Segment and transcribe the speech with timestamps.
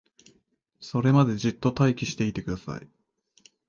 [0.79, 2.89] それまでじっと待機していてください